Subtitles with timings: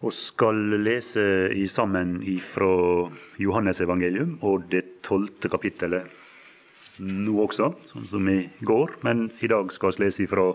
[0.00, 1.22] og skal lese
[1.52, 2.16] i sammen
[2.54, 2.70] fra
[3.40, 6.08] Johannes evangelium og det tolvte kapittelet
[7.00, 8.96] nå også, sånn som i går.
[9.04, 10.52] Men i dag skal vi lese fra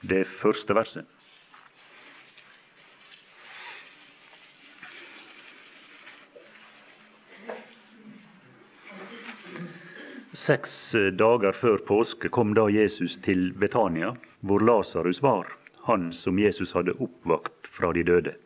[0.00, 1.08] det første verset.
[10.40, 10.74] Seks
[11.20, 15.50] dager før påske kom da Jesus til Betania, hvor Lasarus var,
[15.84, 18.38] han som Jesus hadde oppvakt fra de døde.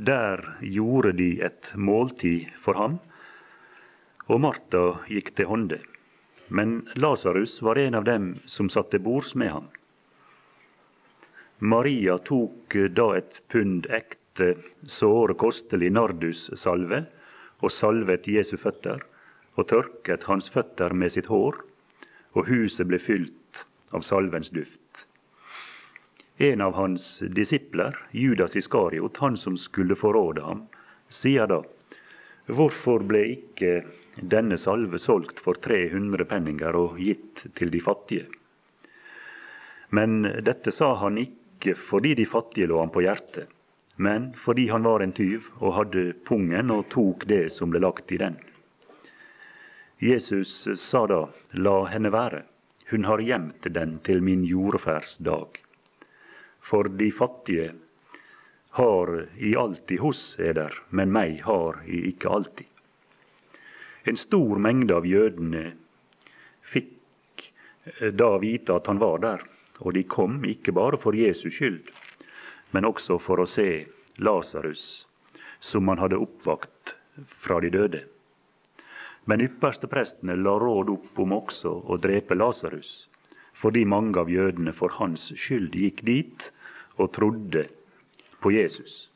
[0.00, 2.94] Der gjorde de et måltid for ham,
[4.32, 5.76] og Martha gikk til hånde.
[6.48, 9.68] Men Lasarus var en av dem som satt til bords med ham.
[11.60, 14.54] Maria tok da et pund ekte,
[14.88, 17.04] såre kostelig nardussalve
[17.60, 19.04] og salvet Jesu føtter,
[19.60, 21.60] og tørket hans føtter med sitt hår,
[22.32, 24.79] og huset ble fylt av salvens duft.
[26.42, 30.62] En av hans disipler, Judas Iskariot, han som skulle forråde ham,
[31.12, 31.58] sier da,
[32.48, 33.82] hvorfor ble ikke
[34.16, 38.24] denne salve solgt for 300 penninger og gitt til de fattige?
[39.92, 43.52] Men dette sa han ikke fordi de fattige lå ham på hjertet,
[44.00, 48.16] men fordi han var en tyv og hadde pungen og tok det som ble lagt
[48.16, 48.40] i den.
[50.00, 52.46] Jesus sa da, la henne være,
[52.94, 55.66] hun har gjemt den til min jordferdsdag
[56.70, 57.72] for de fattige
[58.70, 62.66] har i alltid hos eder, men meg har i ikke alltid.
[64.06, 65.64] En stor mengde av jødene
[66.70, 67.48] fikk
[67.98, 69.42] eh, da vite at han var der,
[69.82, 71.90] og de kom ikke bare for Jesus skyld,
[72.70, 73.88] men også for å se
[74.22, 75.08] Lasarus,
[75.58, 76.94] som han hadde oppvakt
[77.42, 78.04] fra de døde.
[79.26, 83.08] Men ypperste prestene la råd opp om også å drepe Lasarus,
[83.52, 86.48] fordi mange av jødene for hans skyld gikk dit
[87.00, 87.66] og trodde
[88.40, 89.06] på Jesus.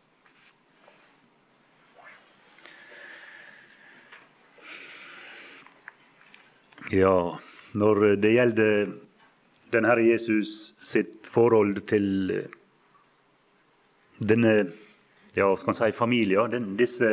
[6.93, 7.39] Ja,
[7.73, 8.93] når det gjelder
[9.73, 12.07] den Herre Jesus sitt forhold til
[14.21, 14.53] denne
[15.35, 17.09] ja, skal man si familien, den, disse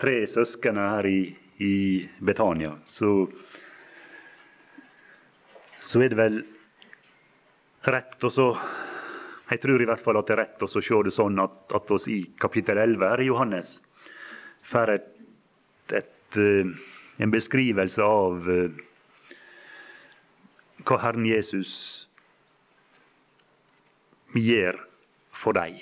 [0.00, 1.18] tre søsknene her i,
[1.60, 1.74] i
[2.24, 3.26] Betania, så,
[5.84, 6.38] så er det vel
[7.84, 8.30] rett å
[9.52, 11.90] jeg tror i hvert fall at det er rett å se det sånn at, at
[11.92, 13.74] oss i kapittel 11 her i Johannes
[14.64, 15.08] får et,
[15.92, 16.70] et, eh,
[17.20, 18.70] en beskrivelse av uh,
[20.88, 21.72] hva Herren Jesus
[24.32, 24.78] gjør
[25.36, 25.76] for deg.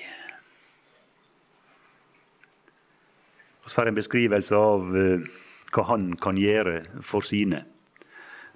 [3.61, 5.29] Vi får en beskrivelse av uh,
[5.71, 7.63] hva han kan gjøre for sine.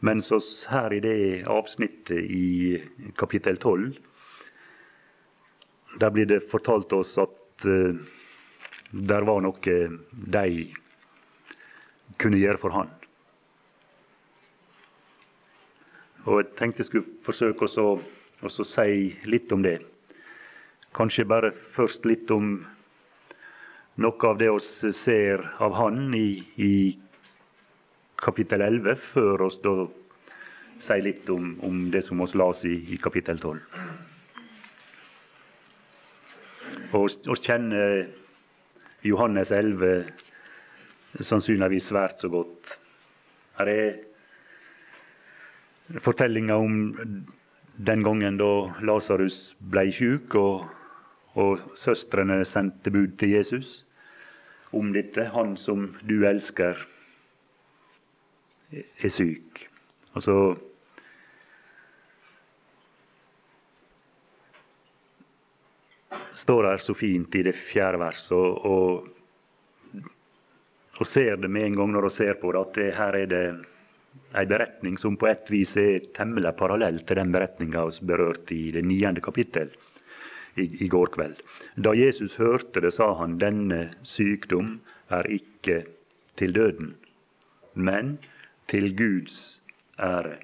[0.04, 2.82] Mens oss her i det avsnittet i
[3.20, 3.94] kapittel 12
[6.00, 7.94] der blir det fortalt oss at uh,
[8.90, 9.78] der var noe
[10.34, 10.74] de
[12.18, 12.90] kunne gjøre for han.
[16.24, 17.98] Og Jeg tenkte jeg skulle forsøke å
[18.44, 19.80] også si litt om det.
[20.94, 22.64] Kanskje bare først litt om
[24.00, 26.72] noe av det vi ser av han i, i
[28.16, 29.74] kapittel 11, før vi da
[30.84, 34.13] sier litt om, om det som vi las i, i kapittel 12.
[36.94, 38.04] Og vi kjenner
[39.02, 40.04] Johannes 11
[41.26, 42.78] sannsynligvis svært så godt.
[43.58, 43.94] Her er
[46.04, 46.94] fortellinga om
[47.74, 48.50] den gangen da
[48.86, 50.64] Lasarus ble sjuk, og,
[51.34, 53.84] og søstrene sendte bud til Jesus
[54.74, 55.24] om dette.
[55.34, 56.78] Han som du elsker,
[58.74, 59.66] er syk.
[60.14, 60.22] Og
[66.34, 70.02] står her så fint i det fjerde verset, og, og,
[70.98, 73.30] og, ser det med en gang når hun ser på det, at det, her er
[73.30, 73.44] det
[74.38, 78.70] ei beretning som på et vis er temmelig parallell til den beretninga vi berørte i
[78.74, 79.72] det niende kapittel
[80.54, 81.40] i, i, går kveld.
[81.74, 84.78] Da Jesus hørte det, sa han denne sykdom
[85.10, 85.82] er ikke
[86.38, 86.94] til døden,
[87.74, 88.18] men
[88.70, 89.60] til Guds
[89.98, 90.38] ære,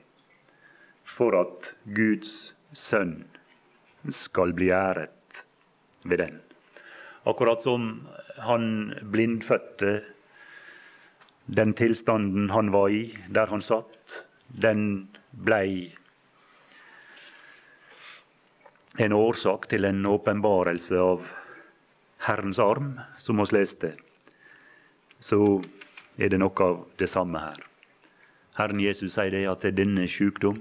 [1.06, 3.24] for at Guds sønn
[4.10, 5.19] skal bli æret
[6.04, 6.40] ved den.
[7.28, 8.06] Akkurat som
[8.38, 10.00] han blindfødte,
[11.46, 14.24] den tilstanden han var i, der han satt,
[14.62, 15.92] den blei
[18.98, 21.26] en årsak til en åpenbarelse av
[22.26, 23.94] Herrens arm, som vi leste.
[25.20, 25.62] Så
[26.18, 27.60] er det noe av det samme her.
[28.58, 30.58] Herren Jesus sier det at det er denne sykdom,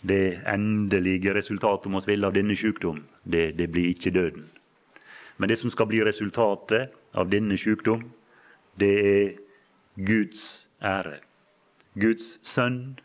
[0.00, 3.02] det endelige resultatet om oss vil av denne sykdom,
[3.32, 4.48] det, det blir ikke døden.
[5.40, 8.10] Men det som skal bli resultatet av denne sykdom,
[8.80, 9.30] det er
[9.96, 11.20] Guds ære.
[12.00, 12.98] Guds sønn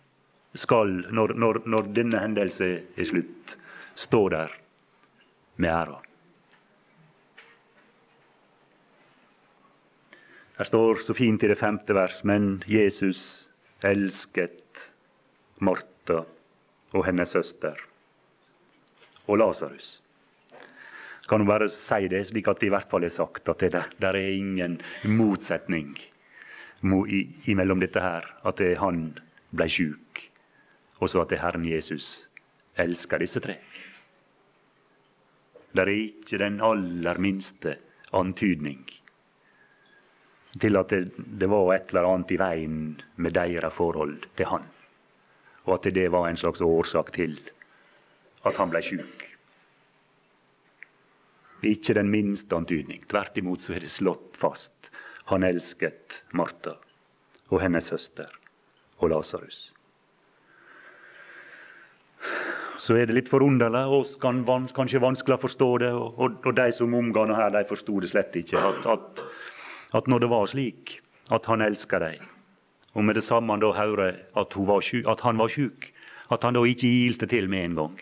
[0.55, 3.55] skal, når, når, når denne hendelse er slutt,
[3.95, 4.53] stå der
[5.55, 6.01] med æra.
[10.57, 13.49] Det står så fint i det femte vers, men Jesus
[13.83, 14.87] elsket
[15.59, 16.21] Martha
[16.95, 17.79] og hennes søster
[19.27, 19.99] og Lasarus.
[21.29, 23.71] Kan hun bare si det, slik at det i hvert fall er sagt at det
[23.73, 25.95] der, der er ingen motsetning
[27.49, 29.17] imellom dette her, at det han
[29.55, 30.21] ble sjuk,
[31.01, 32.27] og så at det Herren Jesus
[32.77, 33.57] elsker disse tre.
[35.75, 37.77] Det er ikke den aller minste
[38.13, 38.85] antydning
[40.61, 42.81] til at det, det, var et eller annet i veien
[43.17, 44.69] med deres forhold til han,
[45.65, 47.39] og at det var en slags årsak til
[48.45, 49.34] at han ble sjuk.
[51.65, 53.03] Ikke den minste antydning.
[53.09, 54.73] Tvert imot så er det slått fast.
[55.31, 56.75] Han elsket Martha
[57.49, 58.29] og hennes søster
[59.01, 59.71] og Lasarus.
[62.81, 64.43] Så er det litt forunderlig, og kan
[64.75, 65.91] kanskje vanskelig å forstå det.
[65.95, 68.59] Og, og, og de som omga her, de forsto det slett ikke.
[68.59, 69.21] At, at,
[70.01, 70.97] at, når det var slik,
[71.33, 72.25] at han elska dem,
[72.95, 75.89] og med det samme han da hører at, at han var sjuk,
[76.31, 77.95] at han da ikke ilte til med en gang.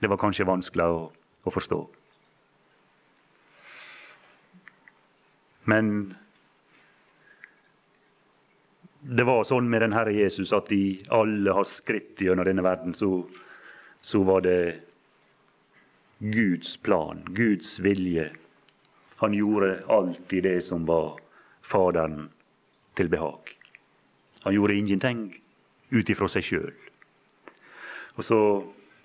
[0.00, 1.00] Det var kanskje vanskelig å,
[1.44, 1.80] å forstå.
[5.70, 6.14] Men
[9.00, 12.94] det var sånn med den Herre Jesus at i alle hans skritt gjennom denne verden,
[12.96, 13.24] så,
[14.04, 14.60] så var det
[16.20, 18.28] Guds plan, Guds vilje.
[19.22, 21.16] Han gjorde alltid det som var
[21.70, 22.28] Faderen
[22.98, 23.52] til behag.
[24.42, 25.20] Han gjorde ingenting
[25.94, 26.76] ut ifra seg sjøl.
[28.18, 28.24] Og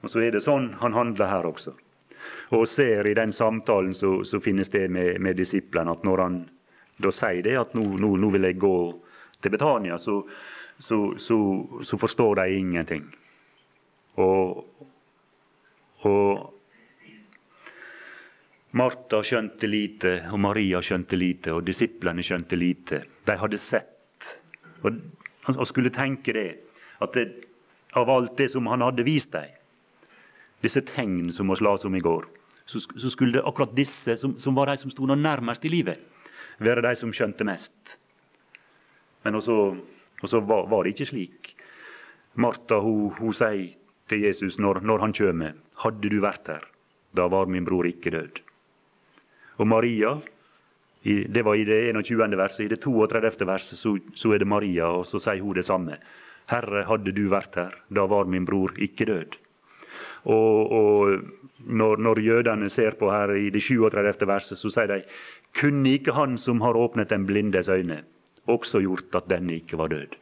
[0.06, 1.72] og så er det sånn han handler her også.
[2.54, 6.42] Og ser i den samtalen som finnes det med, med disiplene, at når han
[7.02, 8.76] da sier det, at nå, nå, nå vil jeg gå
[9.44, 10.22] til Betania, så,
[10.80, 11.38] så, så,
[11.84, 13.08] så forstår de ingenting.
[14.24, 14.62] Og,
[16.08, 16.30] og
[18.76, 23.02] Martha skjønte lite, og Maria skjønte lite, og disiplene skjønte lite.
[23.28, 24.32] De hadde sett.
[24.84, 24.98] Og,
[25.56, 26.50] og skulle tenke det,
[27.04, 27.28] at det,
[27.96, 29.55] av alt det som han hadde vist dem,
[30.66, 32.28] disse tegn som vi las om i går,
[32.66, 36.02] så, så, skulle det akkurat disse, som, som var de som sto nærmest i livet,
[36.60, 37.74] være de som skjønte mest.
[39.24, 39.76] Men også,
[40.24, 41.52] også var, var, det ikke slik.
[42.36, 43.76] Martha hun, hun sier
[44.10, 46.64] til Jesus når, når han kommer, 'Hadde du vært her,
[47.14, 48.42] da var min bror ikke død'.
[49.58, 50.22] Og Maria,
[51.04, 52.38] det var i det 21.
[52.38, 52.66] verset.
[52.66, 53.46] I det 32.
[53.48, 55.98] verset så, så er det Maria, og så sier hun det samme.
[56.50, 59.45] 'Herre, hadde du vært her, da var min bror ikke død'.
[60.26, 61.20] Og, og
[61.60, 64.28] når, når, jødene ser på her i det 37.
[64.28, 65.02] verset, så sier de
[65.56, 68.02] kunne ikke han som har åpnet den blindes øyne,
[68.48, 70.18] også gjort at denne ikke var død?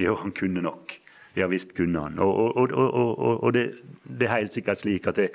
[0.00, 0.98] Jo, han kunne nok.
[1.36, 2.18] Ja visst kunne han.
[2.18, 3.72] Og, og, og det,
[4.04, 5.30] det, er helt sikkert slik at det,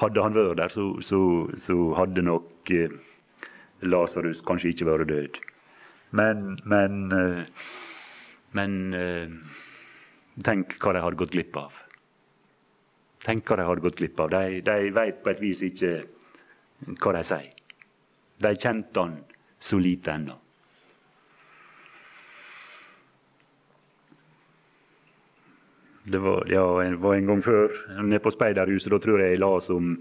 [0.00, 1.20] hadde han vært der, så, så,
[1.60, 2.92] så hadde nok eh,
[3.84, 5.40] Lasarus kanskje ikke vært død.
[6.16, 7.70] Men, men, eh,
[8.56, 9.32] men eh,
[10.44, 11.79] tenk hva de hadde gått glipp av
[13.24, 14.30] tenker de hadde gått glipp av.
[14.32, 15.94] De, de veit på et vis ikke
[17.00, 17.50] hva de sier.
[18.40, 19.18] De kjente han
[19.60, 20.38] så lite ennå.
[26.10, 26.64] Det var, ja,
[26.96, 29.92] var, en gang før, nede på speiderhuset, da tror jeg jeg las om,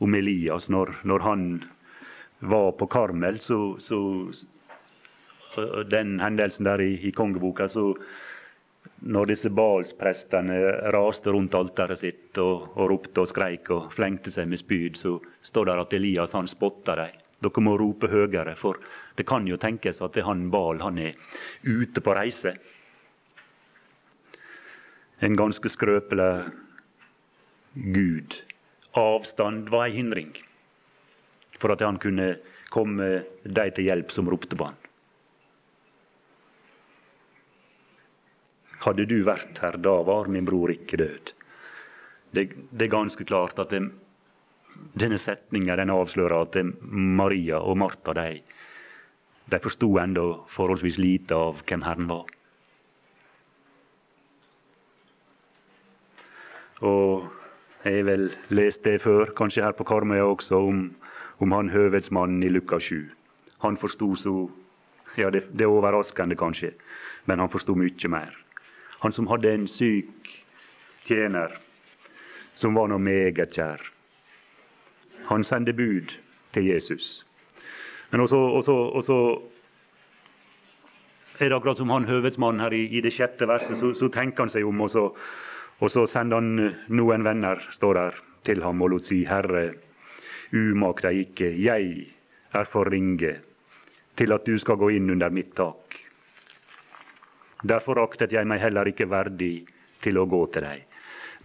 [0.00, 0.70] om Elias.
[0.70, 1.42] Når, når, han
[2.38, 4.32] var på Karmel, så, så
[5.90, 7.92] Den hendelsen der i, i kongeboka, så
[9.04, 10.56] når disse balsprestene
[10.94, 15.18] raste rundt alteret sitt og, og ropte og skreik og flengte seg med spyd, så
[15.44, 17.20] står det at Elias han spotta dem.
[17.44, 18.80] Dere må rope høyere, for
[19.18, 21.18] det kan jo tenkes at det han Bal han er
[21.66, 22.54] ute på reise.
[25.20, 26.30] En ganske skrøpelig
[27.74, 28.38] gud.
[28.96, 30.32] Avstand var ei hindring
[31.60, 32.36] for at han kunne
[32.72, 33.10] komme
[33.44, 34.83] de til hjelp som ropte på han.
[38.84, 41.32] Hadde du vært her, da var min bror ikke død.
[42.34, 43.86] Det, det er ganske klart at det,
[44.98, 48.42] denne setninga den avslører at det, Maria og Martha de,
[49.50, 52.28] de forsto ennå forholdsvis lite av hvem Herren var.
[56.84, 57.30] Og
[57.84, 60.86] jeg har vel lest det før, kanskje her på Karmøya også, om,
[61.40, 63.12] om han høvedsmannen i Lukas 7.
[63.64, 64.36] Han forsto så
[65.14, 66.72] Ja, det, det er overraskende, kanskje,
[67.30, 68.43] men han forsto mye mer.
[69.04, 70.30] Han som hadde en syk
[71.04, 71.58] tjener
[72.56, 73.82] som var noe meget kjær.
[75.28, 76.14] Han sendte bud
[76.54, 77.26] til Jesus.
[78.10, 79.18] Men også, også, også
[81.38, 84.46] er det akkurat som han høvedsmannen her i, i, det sjette verset, så, så, tenker
[84.46, 85.08] han seg om, og så,
[85.80, 89.66] og så sender han noen venner står der, til ham og lot si, Herre,
[90.54, 92.06] umak deg ikke, jeg
[92.54, 93.36] er for ringe
[94.16, 96.03] til at du skal gå inn under mitt tak.
[97.64, 99.64] Derfor aktet jeg meg heller ikke verdig
[100.04, 100.82] til å gå til deg,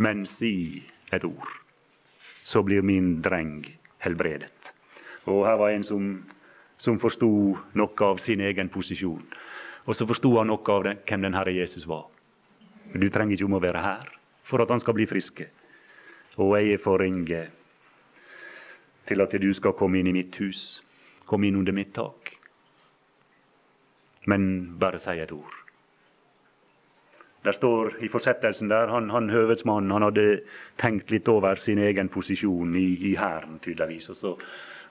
[0.04, 0.84] men si
[1.16, 1.54] et ord,
[2.44, 3.62] så blir min dreng
[4.04, 4.74] helbredet.
[5.32, 6.10] Og her var en som,
[6.78, 7.30] som forsto
[7.80, 9.24] noe av sin egen posisjon.
[9.88, 12.10] Og så forsto han noe av det, hvem den Herre Jesus var.
[12.92, 14.12] Du trenger ikke om å være her
[14.50, 15.48] for at han skal bli friske.
[16.40, 17.46] Og jeg er for ringe
[19.10, 20.82] til at du skal komme inn i mitt hus,
[21.26, 22.36] komme inn under mitt tak.
[24.28, 25.59] Men bare si et ord.
[27.44, 30.42] Der står i fortsettelsen der han, han høvedsmannen han hadde
[30.82, 34.10] tenkt litt over sin egen posisjon i, i hæren, tydeligvis.
[34.12, 34.34] Og så,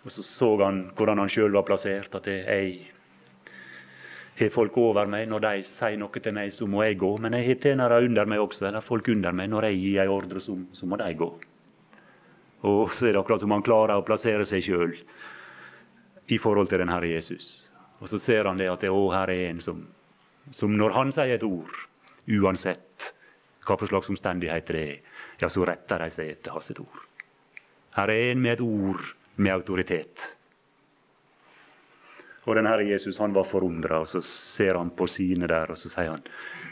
[0.05, 2.15] og så så han hvordan han sjøl var plassert.
[2.17, 2.79] At jeg
[4.39, 5.29] har folk over meg.
[5.29, 7.13] Når de sier noe til meg, så må jeg gå.
[7.21, 9.51] Men jeg har tjenere under meg også, eller folk under meg.
[9.53, 11.31] Når jeg gir en ordre, så, så må de gå.
[12.69, 14.97] Og så er det akkurat som han klarer å plassere seg sjøl
[16.29, 17.69] i forhold til den Herre Jesus.
[18.01, 19.85] Og så ser han det at det, å, her er en som,
[20.55, 21.88] som når han sier et ord,
[22.29, 23.13] uansett
[23.69, 24.99] hva slags omstendigheter det er,
[25.43, 27.05] ja, så retter de seg etter hans ord.
[27.99, 29.03] Her er en med et ord
[29.37, 30.23] med autoritet.
[32.49, 35.77] Og den Herre Jesus han var forundra, og så ser han på sine der, og
[35.77, 36.25] så sier han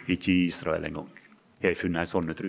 [0.09, 1.11] ikke i Israel engang.
[1.61, 2.49] Jeg har funnet ei sånn tru.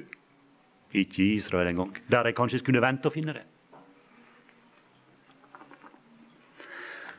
[0.95, 1.91] Ikke i Israel engang.
[2.07, 3.43] Der jeg kanskje skulle vente å finne det.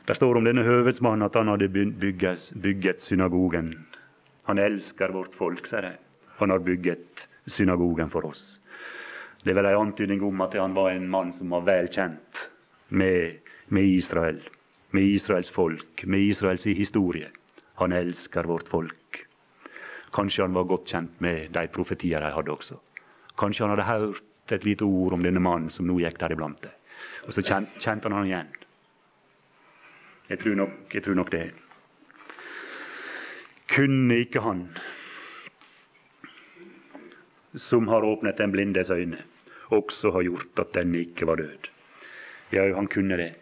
[0.09, 3.75] Det står om denne høvedsmannen at han hadde bygget synagogen.
[4.49, 5.95] Han elsker vårt folk, sier de.
[6.41, 8.59] Han har bygget synagogen for oss.
[9.43, 12.47] Det er vel en antydning om at han var en mann som var vel kjent
[12.89, 13.39] med,
[13.69, 14.41] med Israel
[14.91, 17.29] med Israels folk, med Israels historie.
[17.73, 19.25] Han elsker vårt folk.
[20.13, 22.79] Kanskje han var godt kjent med de profetier de hadde også.
[23.37, 26.61] Kanskje han hadde hørt et lite ord om denne mannen som nå gikk der iblant
[26.63, 26.73] dem.
[27.27, 28.49] Og så kjente, han han igjen.
[30.29, 31.45] Jeg tror, nok, jeg tror nok det.
[33.69, 34.63] Kunne ikke han,
[37.53, 39.19] som har åpnet den blindes øyne,
[39.69, 41.69] også ha gjort at den ikke var død?
[42.51, 43.35] Ja, han kunne det.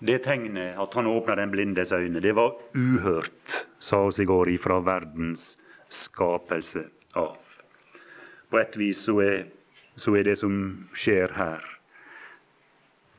[0.00, 4.48] Det tegnet at han åpna den blindes øyne, det var uhørt, sa oss i går,
[4.48, 5.58] ifra verdens
[5.92, 7.36] skapelse av.
[8.50, 9.44] På et vis så er,
[9.96, 11.60] så er det som skjer her,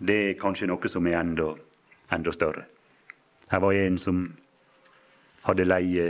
[0.01, 1.53] det er kanskje noe som er enda,
[2.11, 2.65] enda større.
[3.51, 4.25] Her var en som
[5.43, 6.07] hadde leie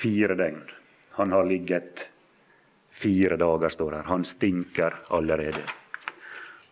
[0.00, 0.62] fire døgn.
[1.18, 2.06] Han har ligget
[2.90, 4.08] fire dager, står her.
[4.08, 5.64] Han stinker allerede.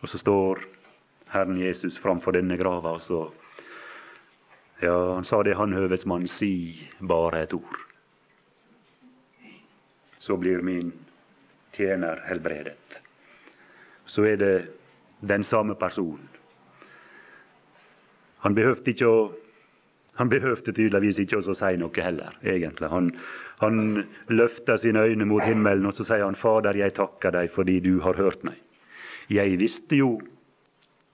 [0.01, 0.63] Og så står
[1.33, 2.93] Herren Jesus framfor denne grava.
[2.97, 3.21] Og så
[4.81, 7.79] ja, han sa det, han høvedsmann, si bare et ord.
[10.19, 10.93] Så blir min
[11.75, 12.99] tjener helbredet.
[14.05, 14.55] Så er det
[15.19, 16.29] den samme personen.
[18.39, 19.19] Han behøvde ikke å
[20.19, 22.89] han behøvde tydeligvis ikke å si noe heller, egentlig.
[22.91, 23.13] Han,
[23.61, 23.77] han
[24.27, 27.93] løfter sine øyne mot himmelen og så sier han, Fader, jeg takker deg fordi du
[28.03, 28.59] har hørt meg.
[29.31, 30.17] Jeg visste jo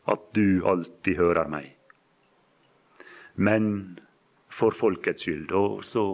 [0.09, 1.69] at du alltid hører meg.
[3.35, 4.00] Men
[4.55, 5.51] for folkets skyld.
[5.51, 6.05] Og så,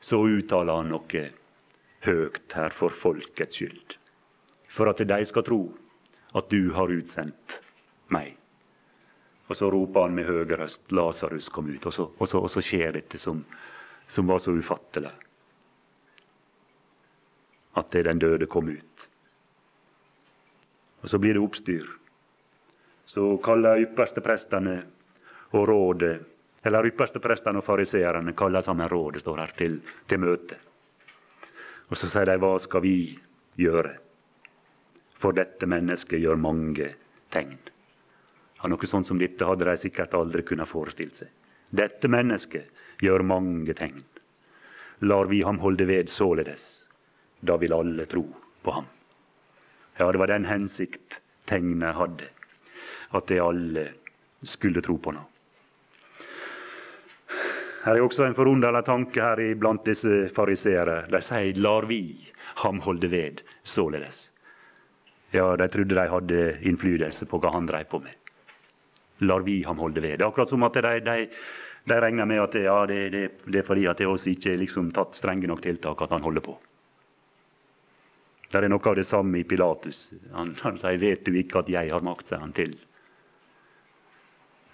[0.00, 1.24] så uttaler han noe
[2.06, 3.96] høgt her for folkets skyld.
[4.70, 5.62] For at de skal tro
[6.38, 7.58] at du har utsendt
[8.14, 8.36] meg.
[9.50, 11.86] Og så roper han med høy røst 'Lasarus, kom ut'.
[11.86, 13.44] Og så, og så, og så skjer dette som,
[14.06, 15.10] som, var så ufattelig.
[17.76, 19.08] At det den døde kom ut.
[21.02, 22.00] Og så blir det oppstyr
[23.10, 24.74] så kaller yppersteprestene
[25.58, 26.12] og rådet
[26.62, 30.58] eller yppersteprestene og fariseerne kaller sammen rådet, står her, til, til møte.
[31.90, 32.94] Og så sier de, hva skal vi
[33.58, 33.96] gjøre?
[35.20, 36.92] For dette mennesket gjør mange
[37.34, 37.56] tegn.
[38.62, 41.28] Ja, noe sånt som dette hadde de sikkert aldri kunnet forestille seg.
[41.70, 42.68] Dette mennesket
[43.00, 44.02] gjør mange tegn.
[45.00, 46.84] Lar vi ham holde ved således,
[47.40, 48.26] da vil alle tro
[48.62, 48.88] på ham.
[49.96, 52.28] Ja, det var den hensikt tegnet hadde
[53.16, 53.86] at de alle
[54.42, 55.26] skulle tro på ham.
[57.80, 61.06] Her er også en forunderlig tanke her blant disse fariseere.
[61.08, 62.28] De sier 'lar vi
[62.62, 64.28] ham holde ved således'.
[65.32, 68.19] Ja, de trodde de hadde innflytelse på hva han dreiv på med.
[69.20, 70.18] Lar vi ham holde ved.
[70.18, 71.28] Det er akkurat som at de, de,
[71.88, 74.62] de regner med at ja, det, det, det, er fordi at det også ikke er
[74.62, 76.56] liksom tatt strenge nok tiltak at han holder på.
[78.50, 80.10] Det er noe av det samme i Pilatus.
[80.34, 82.74] Han, han sier 'Vet du ikke at jeg har makt', sier han til.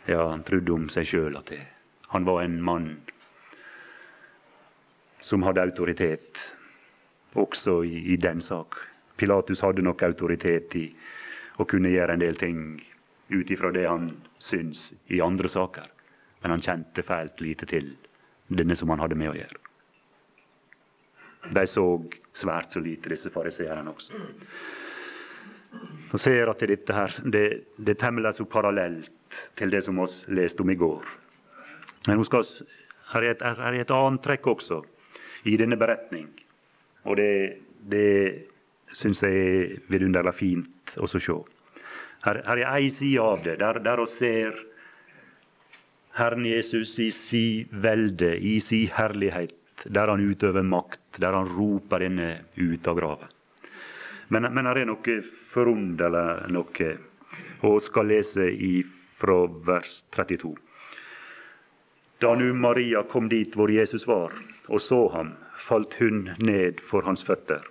[0.06, 1.66] Ja, han trodde om seg sjøl at det.
[2.08, 3.00] han var en mann
[5.20, 6.38] som hadde autoritet,
[7.34, 8.76] også i, i den sak.
[9.16, 10.86] Pilatus hadde nok autoritet i
[11.58, 12.60] å kunne gjøre en del ting
[13.28, 15.86] ut ifra det han syns i andre saker,
[16.42, 17.94] men han kjente fælt lite til
[18.48, 19.62] denne som han hadde med å gjøre.
[21.54, 21.86] De så
[22.34, 24.18] svært så lite, disse fariseerne også.
[26.14, 29.10] Og ser at dette her, det, det temler så parallelt
[29.58, 31.06] til det som vi leste om i går.
[32.06, 32.46] Men skal,
[33.12, 34.82] her, er et, her er et annet trekk også
[35.50, 36.28] i denne beretning.
[37.06, 37.32] Og det,
[37.82, 38.46] det
[38.94, 41.38] syns jeg er vidunderlig fint å se.
[42.26, 44.56] Her, her er ei side av det, der, der vi ser
[46.16, 49.54] Herren Jesus i si velde, i si herlighet,
[49.84, 53.32] der han utøver makt, der han roper denne ut av graven.
[54.28, 55.16] Men, men her er noe
[55.52, 56.90] forunderlig noe,
[57.62, 58.48] og skal lese
[59.20, 60.56] fra vers 32.
[62.18, 64.34] Da nu Maria kom dit hvor Jesus var,
[64.66, 67.62] og så ham, falt hun ned for hans føtter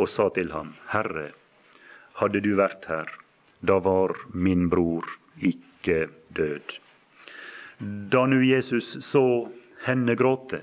[0.00, 1.32] og sa til ham, Herre,
[2.18, 3.10] hadde du vært her,
[3.62, 5.06] da var min bror
[5.38, 6.78] ikke død.
[8.10, 9.48] Da nu Jesus så
[9.86, 10.60] henne gråte,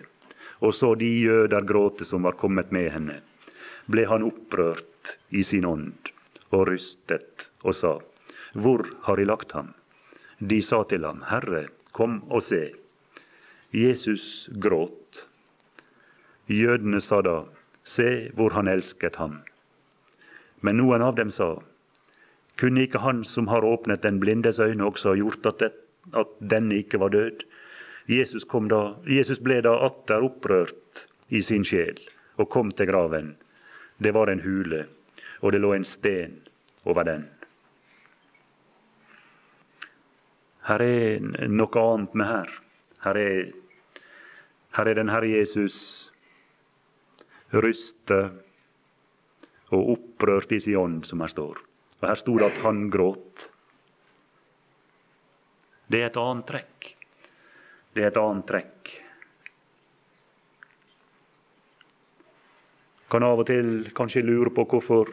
[0.60, 3.22] og så de jøder gråte som var kommet med henne,
[3.88, 6.12] ble han opprørt i sin ånd
[6.52, 7.94] og rystet og sa,
[8.54, 9.74] Hvor har de lagt ham?
[10.40, 12.74] De sa til ham, Herre, kom og se.
[13.72, 15.28] Jesus gråt.
[16.48, 17.44] Jødene sa da,
[17.84, 19.40] Se hvor han elsket ham.
[20.62, 21.56] Men noen av dem sa,
[22.60, 25.72] Kunne ikke han som har åpnet den blindes øyne, også ha gjort at, det,
[26.18, 27.46] at denne ikke var død?
[28.10, 32.00] Jesus, da, Jesus ble da atter opprørt i sin sjel
[32.38, 33.36] og kom til graven.
[34.00, 34.88] Det var en hule,
[35.42, 36.40] og det lå en sten
[36.86, 37.28] over den.
[40.68, 42.52] Her er noe annet med her.
[43.06, 43.40] Her er,
[44.78, 45.78] her er den Herre Jesus
[47.54, 48.36] rystet
[49.70, 51.69] og opprørt i sin ånd, som her står.
[52.00, 53.50] Og Her sto det at han gråt.
[55.90, 56.90] Det er et annet trekk.
[57.96, 58.92] Det er et annet trekk.
[63.10, 65.10] Kan av og til kanskje lure på hvorfor,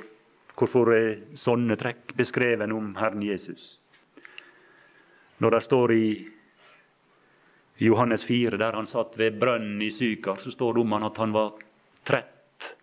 [0.52, 3.78] hvorfor er sånne trekk beskreven om Herren Jesus.
[5.40, 6.08] Når det står i
[7.78, 11.18] Johannes 4, der han satt ved brønnen i Sykar, så står det om han at
[11.20, 11.56] han var
[12.04, 12.76] trett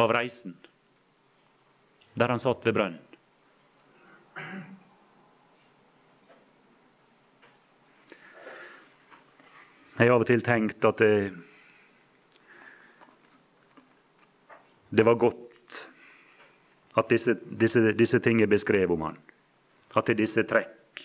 [0.00, 0.54] av reisen.
[2.14, 3.11] Der han satt ved brønnen.
[9.98, 11.32] Jeg har av og til tenkt at det,
[14.90, 15.78] det var godt
[16.96, 19.18] at disse, disse, disse ting er beskrevet om han.
[19.96, 21.04] At disse trekk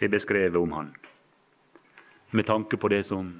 [0.00, 0.94] er beskrevet om han.
[2.30, 3.32] Med tanke på det som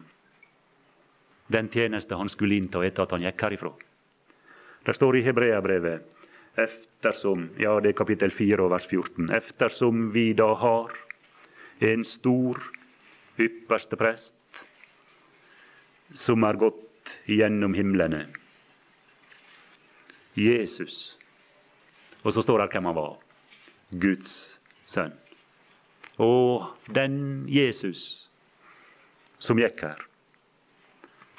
[1.50, 3.72] den tjeneste han skulle innta etter at han gikk herifra.
[4.86, 6.19] Det står i Hebreabrevet
[6.58, 9.30] eftersom, ja, det er kapittel 4 vers 14.
[9.34, 10.92] Eftersom vi da har
[11.80, 12.60] en stor
[13.40, 14.34] ypperste prest
[16.14, 18.26] som er gått gjennom himlene.
[20.34, 21.16] Jesus.
[22.22, 23.18] Og så står det hvem han var.
[23.90, 24.34] Guds
[24.86, 25.14] sønn.
[26.20, 28.28] Og den Jesus
[29.40, 30.04] som gikk her,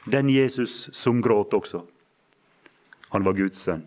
[0.10, 1.84] den Jesus som gråt også,
[3.12, 3.86] han var Guds sønn.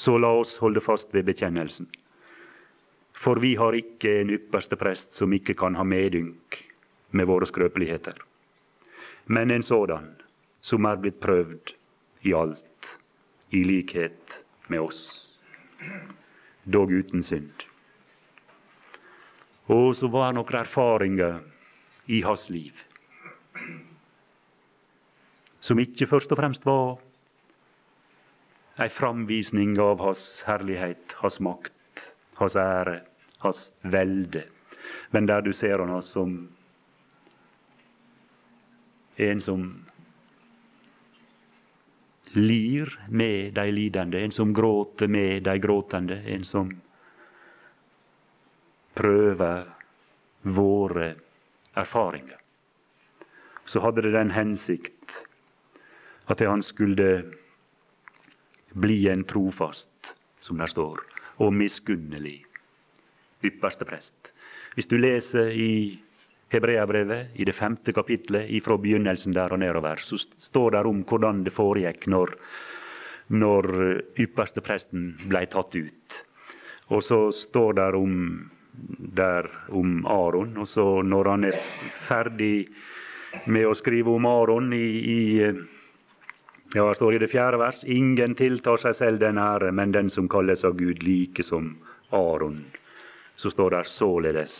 [0.00, 1.90] Så la oss holde fast ved bekjennelsen.
[3.12, 6.62] For vi har ikke en ypperste prest som ikke kan ha medynk
[7.12, 8.22] med våre skrøpeligheter
[9.30, 10.08] men en sådan
[10.60, 11.70] som er blitt prøvd
[12.26, 12.96] i alt,
[13.54, 15.02] i likhet med oss,
[16.64, 17.62] dog uten synd.
[19.70, 21.38] Og så var det noen erfaringer
[22.10, 22.86] i hans liv
[25.60, 26.96] som ikke først og fremst var
[28.80, 32.06] ei framvisning av hans herlighet, hans makt,
[32.40, 33.00] hans ære,
[33.38, 34.46] hans velde,
[35.10, 36.48] men der du ser han som
[39.20, 39.64] en som
[42.32, 46.70] lir med de lidende, en som gråter med de gråtende, en som
[48.94, 49.66] prøver
[50.42, 51.14] våre
[51.74, 52.38] erfaringer.
[53.64, 55.20] Så hadde det den hensikt
[56.30, 57.10] at han skulle
[58.74, 61.02] bli en trofast, som der står,
[61.40, 62.40] og miskunnelig
[63.44, 64.30] ypperste prest.
[64.74, 65.98] Hvis du leser i
[66.50, 71.44] Hebreabrevet, i det femte kapitlet, fra begynnelsen der og nedover, så står det om hvordan
[71.46, 72.34] det foregikk når,
[73.30, 73.70] når
[74.18, 76.18] ypperste presten ble tatt ut.
[76.90, 78.50] Og så står det om,
[78.98, 80.56] der om Aron.
[80.58, 81.60] Og så når han er
[82.08, 82.66] ferdig
[83.46, 85.20] med å skrive om Aron i, i
[86.74, 90.10] ja, det står i det fjerde vers ingen tiltar seg selv den ære, men den
[90.10, 91.74] som kalles av Gud, like som
[92.14, 92.64] Aron.
[93.36, 94.54] Så står det således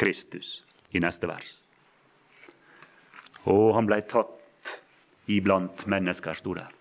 [0.00, 1.58] Kristus i neste vers.
[3.44, 4.76] Og han blei tatt
[5.28, 6.72] iblant mennesker, sto der.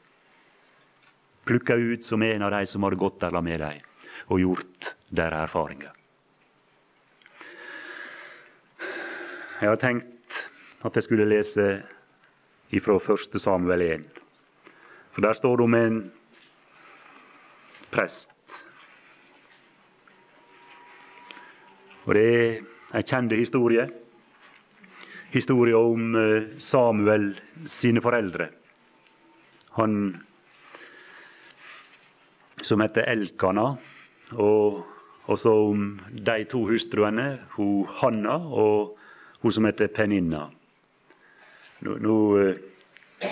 [1.44, 3.86] Plukka ut som en av de som hadde gått der med dem
[4.30, 5.96] og gjort deres erfaringer.
[9.60, 10.44] Jeg har tenkt
[10.88, 11.66] at jeg skulle lese
[12.70, 13.40] ifra 1.
[13.42, 14.20] Samuel 1.
[15.12, 16.12] For der står det om en
[17.92, 18.30] prest.
[22.06, 22.62] Og det er
[22.98, 23.88] en kjent historie.
[25.30, 27.34] Historie om eh, Samuel
[27.70, 28.50] sine foreldre.
[29.78, 30.24] Han
[32.66, 33.76] som heter Elkana,
[34.32, 34.86] og
[35.30, 38.98] også om de to hustruene, hun Hanna og
[39.42, 40.50] hun som heter Peninna.
[41.86, 43.30] Nå, nå eh,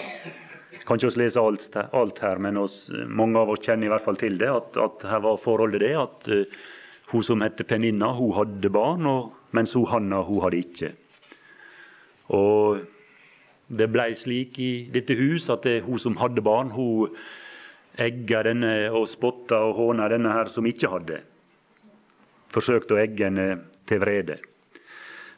[0.88, 4.06] kan ikke vi lese alt, alt her, men oss, mange av oss kjenner i hvert
[4.06, 4.48] fall til det.
[4.48, 6.62] At, at her var forholdet det at uh,
[7.12, 10.94] hun som heter Peninna, hun hadde barn, og, mens hun Hanna hun hadde ikke.
[12.36, 12.86] Og
[13.68, 17.12] det blei slik i dette hus at det, hun som hadde barn, hun
[18.00, 21.22] egga denne og spotta og håna denne her som ikke hadde.
[22.54, 23.48] Forsøkte å egge henne
[23.90, 24.38] til vrede.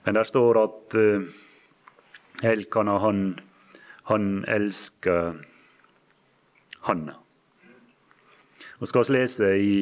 [0.06, 1.30] Men der står at uh,
[2.44, 3.40] Elkana, han,
[4.08, 5.42] han elsker
[6.88, 7.18] Hanna.
[8.80, 9.74] Og skal lese i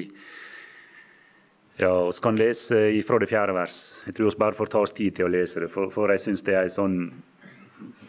[1.77, 3.75] ja, vi kan lese fra det fjerde vers.
[4.07, 6.23] Jeg tror vi bare får ta oss tid til å lese det, for, for jeg
[6.23, 6.97] syns det er sånn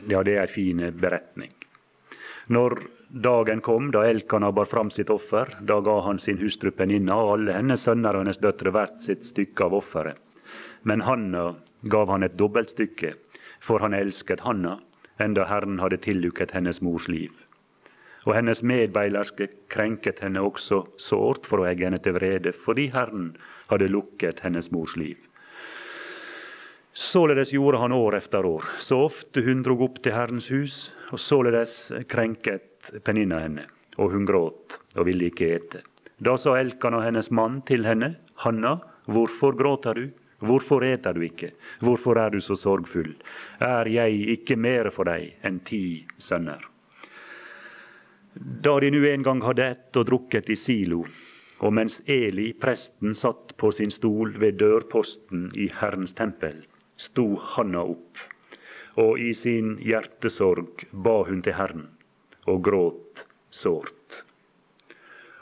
[0.09, 1.53] Ja, det er en fin beretning.
[2.49, 2.79] Når
[3.13, 7.35] dagen kom da Elkana bar fram sitt offer, da ga han sin hustru Peninna og
[7.35, 10.17] alle hennes sønner og hennes døtre hvert sitt stykke av offeret.
[10.89, 11.51] Men Hanna
[11.93, 13.13] gav han et dobbeltstykke,
[13.61, 14.79] for han elsket Hanna,
[15.19, 17.33] enda Herren hadde tillukket hennes mors liv.
[18.27, 23.33] Og hennes medbeilerske krenket henne også sårt for å egge henne til vrede, fordi Herren
[23.71, 25.17] hadde lukket hennes mors liv.
[26.99, 30.79] Således gjorde han år efter år, så ofte hun drog opp til Herrens hus,
[31.15, 33.69] og således krenket Peninna henne,
[34.03, 35.85] og hun gråt og ville ikke ete.
[36.19, 40.09] Da sa Elkan og hennes mann til henne, Hanna, hvorfor gråter du?
[40.39, 41.53] Hvorfor eter du ikke?
[41.83, 43.17] Hvorfor er du så sorgfull?
[43.61, 46.63] Er jeg ikke mer for deg enn ti sønner?
[48.39, 51.03] Da de nu en gang hadde ett og drukket i Silo,
[51.59, 56.61] og mens Eli, presten, satt på sin stol ved dørposten i Herrens tempel,
[56.95, 58.21] sto Hanna opp,
[58.95, 61.89] og i sin hjertesorg ba hun til Herren,
[62.47, 64.23] og gråt sårt.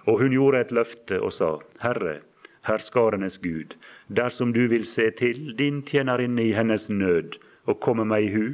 [0.06, 2.22] Og hun gjorde et løfte og sa, Herre,
[2.64, 3.76] herskarenes Gud,
[4.08, 8.44] dersom du vil se til din tjenerinne i hennes nød, og komme meg i hu,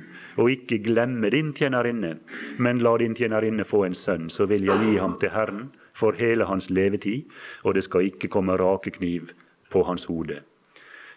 [0.40, 2.16] og ikke glemme din tjenerinne,
[2.58, 6.16] men la din tjenerinne få en sønn, så vil jeg gi ham til Herren for
[6.16, 7.28] hele hans levetid,
[7.62, 9.28] og det skal ikke komme rakekniv
[9.70, 10.40] på hans hode.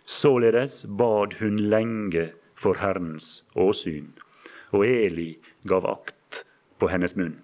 [0.06, 4.12] Således bad hun lenge for Herrens åsyn,
[4.72, 6.44] og Eli gav akt
[6.80, 7.40] på hennes munn.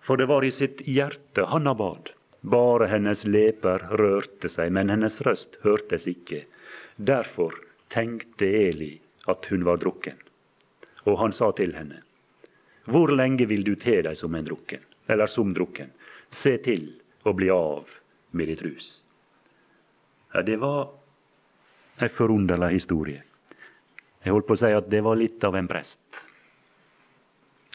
[0.00, 2.15] For det var i sitt hjerte Hanna bad.
[2.46, 6.44] Bare hennes leper rørte seg, men hennes røst hørtes ikke.
[6.96, 7.56] Derfor
[7.90, 8.92] tenkte Eli
[9.26, 10.20] at hun var drukken.
[11.10, 12.02] Og han sa til henne,
[12.86, 14.78] Hvor lenge vil du te deg som en drukken,
[15.08, 15.90] eller som drukken?
[16.30, 16.92] Se til
[17.24, 17.90] å bli av
[18.30, 19.02] med ditt rus.
[20.34, 20.92] Ja, det var
[21.98, 23.24] ei forunderlig historie.
[24.22, 26.22] Jeg holdt på å si at det var litt av en prest.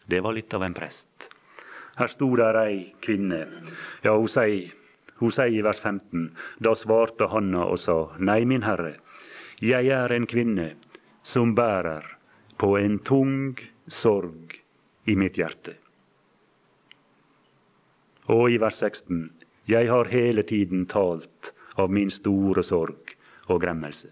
[0.07, 1.30] Det var litt av en prest.
[2.01, 3.43] Her sto der ei kvinne.
[4.01, 4.71] Ja, hun sier,
[5.19, 8.95] hun sier i vers 15, da svarte Hanna og sa, Nei, min herre,
[9.61, 10.71] jeg er en kvinne
[11.21, 12.07] som bærer
[12.57, 14.57] på en tung sorg
[15.05, 15.75] i mitt hjerte.
[18.33, 19.27] Og i vers 16,
[19.69, 23.13] jeg har hele tiden talt av min store sorg
[23.45, 24.09] og gremmelse.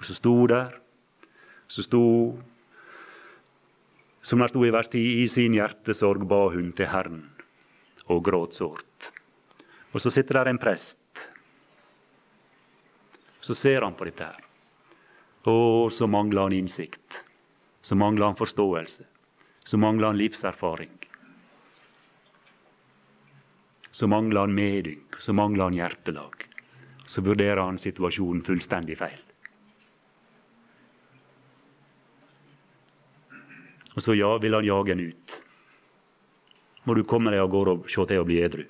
[0.00, 0.74] Og så sto der,
[1.70, 2.04] så sto
[4.22, 7.24] som det sto i vers 10, i sin hjertesorg ba hun til Herren
[8.06, 9.10] og gråt sårt.
[9.92, 10.98] Og så sitter der en prest.
[13.42, 14.44] Så ser han på dette her.
[15.50, 17.18] Og så mangler han innsikt.
[17.82, 19.04] Så mangler han forståelse.
[19.64, 20.94] Så mangler han livserfaring.
[23.90, 25.18] Så mangler han medynk.
[25.18, 26.46] Så mangler han hjertelag.
[27.06, 29.20] Så vurderer han situasjonen fullstendig feil.
[33.96, 35.40] Og så ja, vil han jage en ut.
[36.84, 38.64] må du komme deg av gårde og se til å bli edru.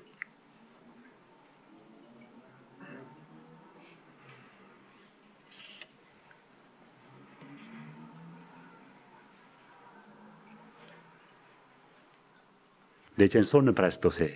[13.17, 14.27] Det er ikke en sånn prest å se.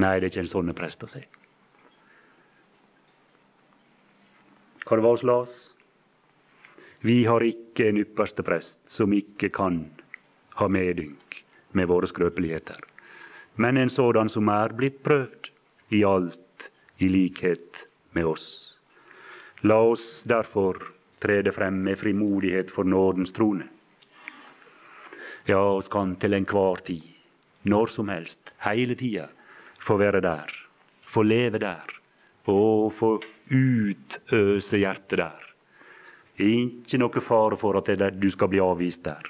[0.00, 1.20] Nei, det er ikke en sånn prest å se.
[4.86, 5.56] Hva det var oss las?
[7.02, 9.84] Vi har ikke en ypperste prest som ikke kan
[10.60, 11.42] ha medynk
[11.74, 12.78] med våre skrøpeligheter,
[13.56, 15.50] men en sådan som er blitt prøvd
[15.92, 16.68] i alt
[17.02, 17.84] i likhet
[18.14, 18.48] med oss.
[19.62, 20.78] La oss derfor
[21.22, 23.68] trede frem med frimodighet for nådens trone
[25.46, 27.02] ja, oss kan til enhver tid,
[27.66, 29.28] når som helst, hele tida,
[29.82, 30.50] få være der,
[31.06, 31.86] få leve der,
[32.46, 33.16] og få
[33.50, 35.51] utøse hjertet der.
[36.42, 39.28] Ikke noe fare for at du skal bli avvist der.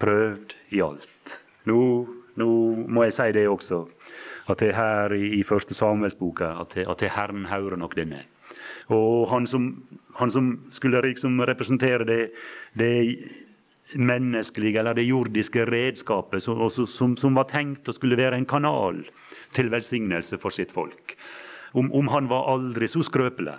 [0.00, 1.36] Prøvd i alt.
[1.68, 1.78] Nå,
[2.40, 2.48] nå
[2.88, 3.84] må jeg si det også,
[4.48, 8.24] at det er her i første Samuelsboka, at, at det Herren hører nok denne.
[8.90, 9.68] Og han som,
[10.18, 12.22] han som skulle liksom representere det,
[12.78, 12.94] det
[13.94, 19.02] menneskelige eller det jordiske redskapet som, som, som, var tenkt å skulle være en kanal
[19.54, 21.16] til velsignelse for sitt folk.
[21.74, 23.58] Om, om han var aldri så skrøpelig,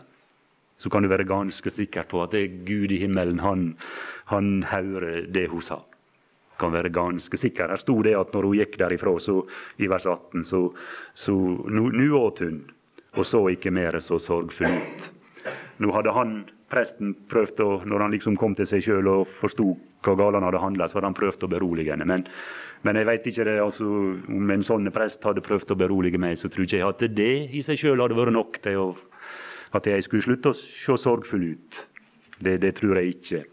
[0.81, 3.75] så kan du være ganske sikker på at det er Gud i himmelen, han,
[4.33, 5.83] han hører det hun sa.
[6.61, 7.69] Kan være ganske sikker.
[7.69, 9.43] Her sto det at når hun gikk derifra, så,
[9.77, 10.63] i vers 18, så,
[11.13, 11.35] så
[11.69, 12.63] nå åt hun,
[13.13, 15.11] og så ikke mer så sorgfull ut.
[15.81, 16.33] Nå hadde han,
[16.71, 19.73] presten, prøvd å, når han liksom kom til seg sjøl og forsto
[20.05, 22.07] hva galt han hadde handla, så hadde han prøvd å berolige henne.
[22.09, 22.25] Men,
[22.85, 23.87] men jeg veit ikke det, altså,
[24.33, 27.33] om en sånn prest hadde prøvd å berolige meg, så tror ikke jeg at det
[27.53, 28.87] i seg sjøl hadde vært nok til å,
[29.73, 31.81] at jeg skulle slutte å se sorgfull ut.
[32.41, 33.43] Det, det tror jeg ikke.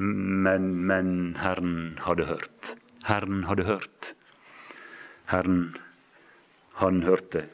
[0.00, 2.74] Men, men Herren hadde hørt.
[3.08, 4.12] Herren hadde hørt.
[5.30, 5.76] Herren,
[6.82, 7.48] han hørte.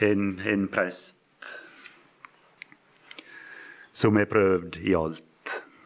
[0.00, 1.16] en, en prest
[3.92, 5.24] som er prøvd i alt.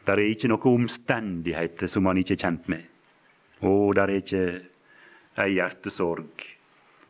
[0.05, 2.85] Det er ikke noen omstendigheter som han ikke er kjent med.
[3.65, 4.43] Og det er ikke
[5.43, 6.45] ei hjertesorg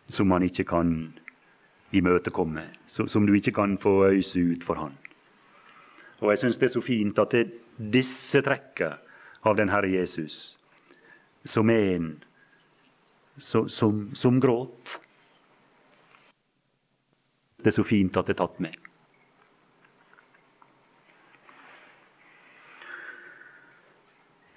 [0.07, 0.91] som han ikke kan
[1.95, 4.97] imøtekomme, som du ikke kan få øyse ut for han.
[6.19, 8.97] Og jeg syns det er så fint at det er disse trekkene
[9.45, 10.57] av den Herre Jesus
[11.45, 12.07] som er en
[13.37, 14.95] som, som, som gråt
[17.65, 18.75] det er så fint at det er tatt med.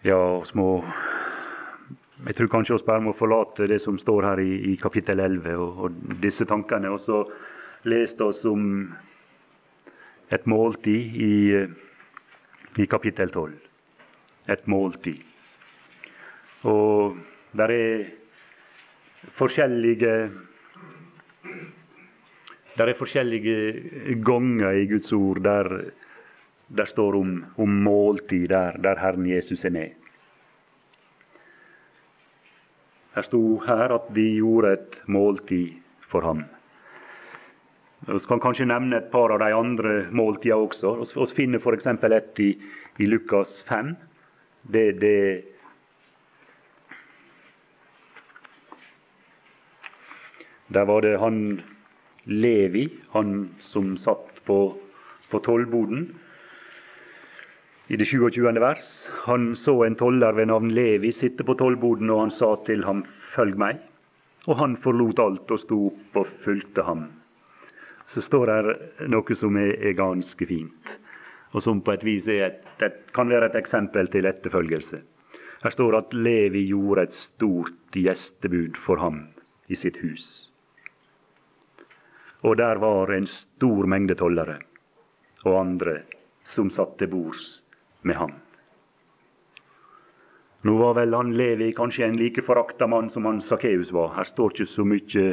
[0.04, 0.82] Ja, små
[2.26, 5.52] Jeg tror kanskje vi bare må forlate det som står her i, i kapittel 11,
[5.54, 7.20] og, og, disse tankene, og så
[7.86, 8.64] leste oss om
[10.34, 11.36] et måltid i,
[12.82, 13.54] i kapittel 12.
[14.50, 15.22] Et måltid.
[16.66, 17.14] Og
[17.54, 18.04] der er
[19.38, 20.16] forskjellige
[22.78, 25.70] der er forskjellige ganger i Guds ord der
[26.68, 30.07] det står om, om måltid der, der, Herren Jesus er med.
[33.18, 35.72] Det sto her at de gjorde et måltid
[36.06, 36.44] for ham.
[38.06, 40.92] Vi kan kanskje nevne et par av de andre måltidene også.
[41.16, 41.88] Vi finner f.eks.
[41.90, 42.52] et i,
[43.02, 43.90] i, Lukas 5.
[44.62, 45.44] Det, det
[50.68, 51.62] Der var det han
[52.24, 54.76] Levi, han som satt på,
[55.30, 56.12] på tollboden.
[57.88, 58.60] I det 27.
[58.60, 59.06] vers.
[59.24, 63.04] Han så en toller ved navn Levi sitte på tollboden, og han sa til ham,
[63.34, 63.80] følg meg.
[64.46, 67.06] Og han forlot alt og sto opp og fulgte ham.
[68.08, 70.92] Så står det noe som er, er ganske fint,
[71.52, 75.00] og som på et vis et, et, kan være et eksempel til etterfølgelse.
[75.64, 79.26] Her står at Levi gjorde et stort gjestebud for ham
[79.68, 80.48] i sitt hus
[82.40, 84.58] og der var en stor mengde tollere
[85.44, 86.02] og andre
[86.46, 87.46] som satt til bords
[88.08, 88.32] med ham.
[90.66, 94.16] Nå var vel han Levi kanskje en like forakta mann som han Sakkeus var.
[94.16, 95.28] Her står ikke så mye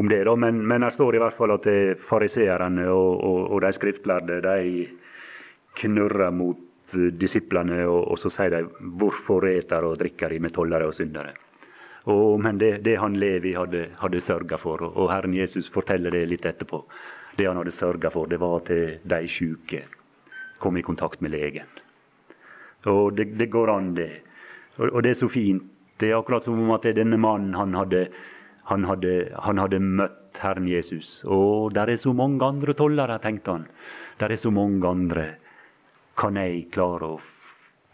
[0.00, 1.68] om det, da, men, men her står i hvert fall at
[2.00, 4.86] fariseerne og, og, og, de skriftlærde de
[5.82, 6.66] knurrer mot
[7.20, 11.36] disiplene, og, og så sier de 'Hvorfor eter og drikker de med tollere og syndere?'
[12.08, 16.26] Og, men det, det, han Levi hadde, hadde sørga for, og Herren Jesus forteller det
[16.28, 16.80] litt etterpå,
[17.36, 19.84] det han hadde sørga for, det var til de sjuke
[20.60, 21.68] kom i kontakt med legen.
[22.88, 24.10] Og det, det går an, det.
[24.78, 25.64] Og, og, det er så fint.
[26.00, 28.06] Det er akkurat som om at denne mannen han hadde,
[28.70, 31.20] han hadde, han hadde møtt Herren Jesus.
[31.28, 33.66] Og der er så mange andre tollere, tenkte han.
[34.20, 35.34] Der er så mange andre.
[36.20, 37.20] kan jeg klare å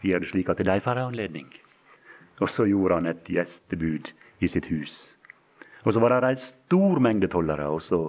[0.03, 1.47] gjøre det slik at de får anledning?
[2.43, 4.11] Og så gjorde han et gjestebud
[4.43, 5.15] i sitt hus.
[5.87, 8.01] Og så var det ei stor mengde tollere, og så,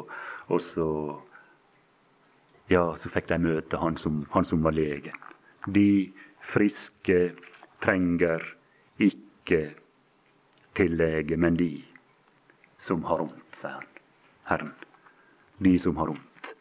[0.50, 0.88] og så
[2.68, 5.16] ja, så fikk de møte han som, han som var legen.
[5.68, 6.12] De
[6.44, 7.32] friske
[7.84, 8.44] trenger
[9.00, 9.62] ikke
[10.78, 11.72] til lege, men de
[12.78, 13.88] som har vondt, sier han.
[14.48, 14.74] Herren.
[15.64, 16.54] De som har vondt.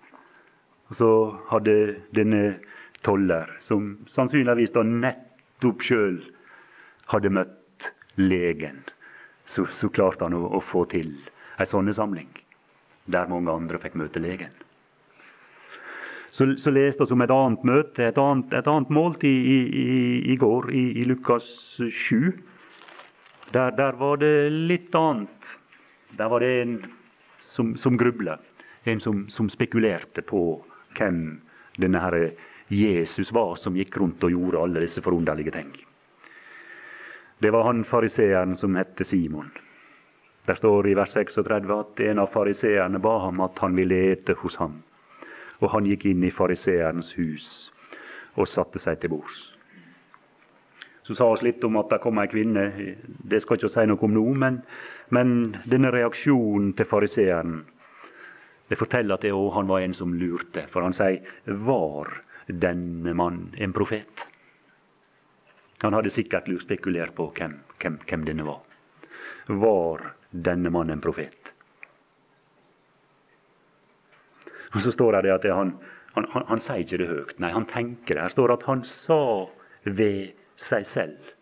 [0.96, 1.10] Så
[1.50, 1.76] hadde
[2.14, 2.58] denne
[3.04, 6.20] toller, som sannsynligvis da nettopp sjøl
[7.12, 8.82] hadde møtt legen,
[9.46, 11.12] så, så klarte han å, å få til
[11.60, 12.30] ei sånn samling,
[13.06, 14.54] der mange andre fikk møte legen.
[16.36, 19.84] Så, så leste vi om et annet møte, et annet, et annet måltid i, i,
[20.32, 21.46] i, går, i, i Lukas
[21.80, 22.26] 7.
[23.54, 25.54] Der, der, var det litt annet.
[26.18, 26.74] Der var det en
[27.40, 28.34] som, som grubla.
[28.84, 30.42] En som, som, spekulerte på
[30.98, 31.22] hvem
[31.80, 32.26] denne herre
[32.68, 35.70] Jesus var, som gikk rundt og gjorde alle disse forunderlige ting.
[37.40, 39.48] Det var han fariseeren som het Simon.
[40.44, 44.36] Der står i vers 36 at en av fariseerne ba ham at han ville ete
[44.42, 44.82] hos ham.
[45.60, 47.46] Og han gikk inn i fariseerens hus
[48.36, 49.38] og satte seg til bords.
[51.06, 52.66] Så sa oss litt om at det kom ei kvinne.
[53.06, 54.60] Det skal ikke si noe om nå, men,
[55.14, 55.32] men
[55.70, 57.60] denne reaksjonen til fariseeren
[58.66, 60.66] det forteller at det, han var en som lurte.
[60.72, 64.26] For han sier 'Var denne mann en profet'?
[65.82, 68.60] Han hadde sikkert lurt spekulert på hvem, hvem, hvem denne var.
[69.46, 71.45] Var denne mannen en profet?
[74.76, 75.72] Og Så står det at det han,
[76.14, 77.38] han, han, han, sier ikke det høyt.
[77.40, 78.26] Nei, han tenker det.
[78.26, 79.48] Her står at han sa
[79.86, 81.32] ved seg selv.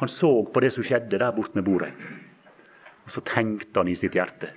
[0.00, 1.92] Han så på det som skjedde der borte med bordet.
[3.06, 4.50] Og så tenkte han i sitt hjerte.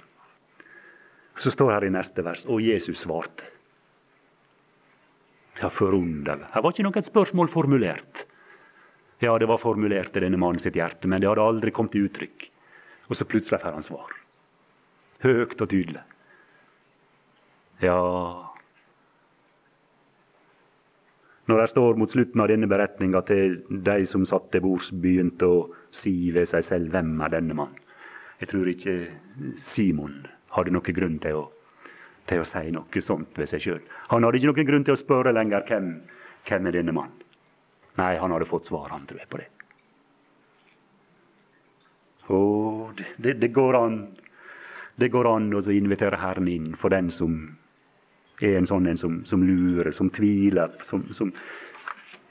[1.38, 3.46] Og Så står det her i neste vers og Jesus svarte.
[5.62, 6.50] Ja, forunderlig.
[6.54, 8.26] Her var ikke noe spørsmål formulert.
[9.20, 12.08] Ja, det var formulert i denne mannen sitt hjerte, men det hadde aldri kommet til
[12.08, 12.46] uttrykk.
[13.12, 14.14] Og så plutselig får han svar.
[15.24, 16.04] Høyt og tydelig.
[17.80, 18.00] Ja
[21.50, 25.48] Når det står mot slutten av denne beretninga til de som satt til bords, begynte
[25.50, 27.88] å si ved seg selv 'Hvem er denne mannen?'
[28.40, 29.12] Jeg tror ikke
[29.58, 31.50] Simon hadde noen grunn til å,
[32.28, 33.82] til å si noe sånt ved seg sjøl.
[34.10, 36.02] Han hadde ikke noen grunn til å spørre lenger hvem,
[36.48, 37.24] hvem er denne mannen.
[37.98, 39.50] Nei, han hadde fått svar, han tror jeg, på det.
[42.30, 43.98] Og det, det, går an
[44.96, 47.58] det går an å invitere Herren inn for den som
[48.42, 50.72] er en sånn en som, som lurer, som tviler.
[50.88, 51.34] Som, som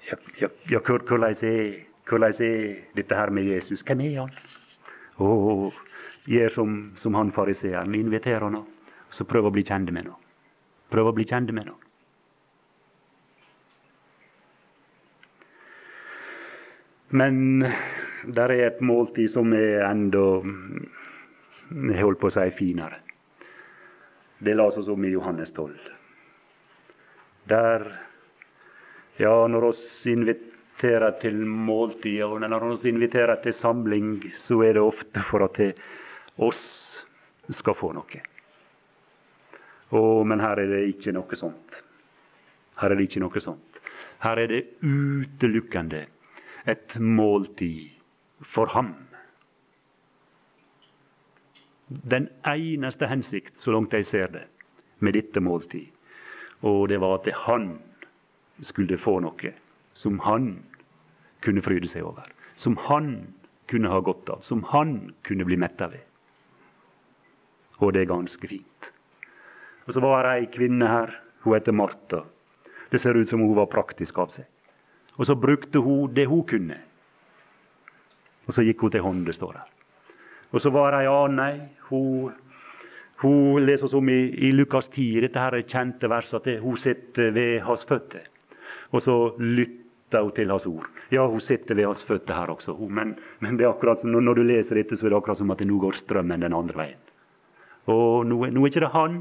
[0.09, 3.85] ja, ja, ja, hvordan, er, hvordan er dette her med Jesus?
[3.85, 4.33] Hvem er han?
[5.19, 5.75] Og
[6.29, 7.95] gjør som, som han fariseeren.
[7.95, 10.25] Inviterer han, og så prøv å bli kjent med han.
[10.93, 11.85] Prøv å bli kjent med han.
[17.09, 17.65] Men
[18.29, 20.25] der er et måltid som er enda
[21.69, 23.01] Jeg holdt på å si finere.
[24.41, 25.98] Det la oss om i Johannes 12.
[27.49, 27.85] Der,
[29.17, 34.85] ja, når oss inviterer til måltid, og når oss inviterer til samling, så er det
[34.85, 35.63] ofte for at
[36.37, 36.65] oss
[37.49, 38.23] skal få noe.
[39.89, 41.83] Å, men her er det ikke noe sånt.
[42.79, 43.81] Her er det ikke noe sånt.
[44.23, 46.05] Her er det utelukkende
[46.69, 47.95] et måltid
[48.45, 48.93] for ham.
[51.89, 54.45] Den eneste hensikt, så langt jeg ser det,
[55.01, 55.89] med dette måltid,
[56.63, 57.79] og det var at han
[58.65, 59.53] skulle få noe
[59.99, 60.51] som han
[61.45, 62.27] kunne fryde seg over.
[62.59, 63.35] Som han
[63.71, 64.43] kunne ha godt av.
[64.43, 66.03] Som han kunne bli metta ved.
[67.79, 68.91] Og det er ganske fint.
[69.87, 71.15] Og så var det ei kvinne her.
[71.45, 72.25] Hun heter Martha.
[72.91, 74.47] Det ser ut som hun var praktisk av seg.
[75.19, 76.79] Og så brukte hun det hun kunne.
[78.47, 79.71] Og så gikk hun til hånde, står her.
[80.55, 81.57] Og så var det ei annen ei.
[81.91, 82.33] Hun
[83.23, 87.33] hun leser oss om i, i Lukas 10, dette her kjente verset, at hun sitter
[87.35, 88.29] ved hans føtter.
[88.95, 90.87] Og så lytter hun til hans ord.
[91.11, 94.79] Ja, hun sitter ved hans føtter her også, men, men er akkurat når du leser
[94.79, 97.03] dette, så er det akkurat som at nå går strømmen den andre veien.
[97.89, 99.19] Og nå, nå er ikke det han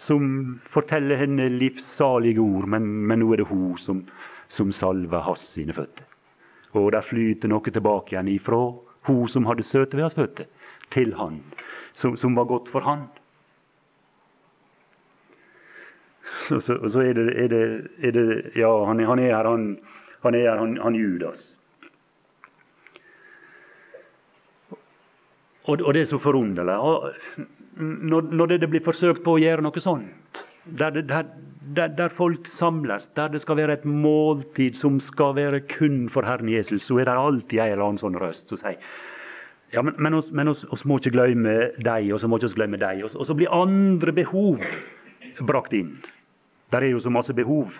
[0.00, 0.24] som
[0.68, 4.02] forteller henne livssalige ord, men, men nå er det hun som,
[4.48, 6.04] som salver hans sine føtter.
[6.76, 8.58] Og der flyter noe tilbake igjen ifra
[9.06, 10.50] hun som hadde søte ved hans føtter,
[10.90, 11.40] til han
[11.96, 13.06] som, som var godt for han.
[16.50, 17.62] Og så, og så er, det, er, det,
[18.02, 19.78] er, det, Ja, han, han, er her, han,
[20.22, 21.56] han er her, han, han Judas.
[25.64, 26.76] Og, og, det er så forunderlig.
[27.76, 33.06] Når, når det, blir forsøkt på å gjøre noe sånt, der, der, der, folk samles,
[33.16, 37.04] der det skal være et måltid som skal være kun for Herren Jesus, så er
[37.04, 38.80] det alltid en eller annen sånn røst som sier
[39.74, 40.14] ja, men, men,
[40.48, 43.02] oss, må ikke glemme deg, og så må ikke oss glemme deg.
[43.04, 44.62] Og og så blir andre behov
[45.42, 45.96] brakt inn.
[46.72, 47.74] Der er jo så masse behov.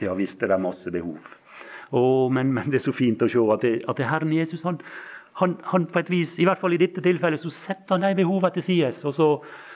[0.00, 1.18] Ja visst det er det masse behov.
[1.90, 4.62] Oh, men, men, det er så fint å se at, det, at det Herren Jesus
[4.64, 4.78] han,
[5.42, 8.22] han, han, på et vis, i hvert fall i dette tilfellet, så setter han de
[8.22, 8.94] behovene til side.
[9.04, 9.28] Og så,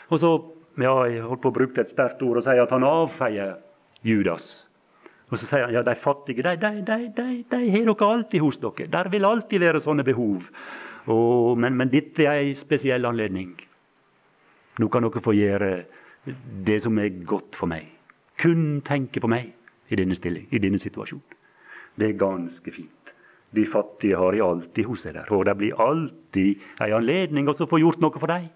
[0.08, 0.30] og så
[0.76, 3.56] ja, jeg holdt på å bruke et sterkt ord og si at han avfeier
[4.06, 4.66] Judas.
[5.26, 8.44] Og så sier han ja, de fattige de, de, de, de, de har dere alltid
[8.44, 8.90] hos dere.
[8.92, 10.44] Der vil alltid være sånne behov.
[11.10, 13.54] Og, men, men, dette er en spesiell anledning.
[14.78, 15.70] Nå kan dere få gjøre
[16.66, 17.88] det som er godt for meg.
[18.38, 19.54] Kun tenke på meg
[19.90, 21.42] i denne, stilling, i denne situasjonen.
[21.96, 23.12] Det er ganske fint.
[23.56, 27.54] De fattige har jeg alltid hos seg der, og det blir alltid en anledning å
[27.56, 28.50] få gjort noe for dem.